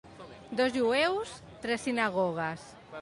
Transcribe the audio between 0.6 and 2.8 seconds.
Dos jueus, tres sinagogues.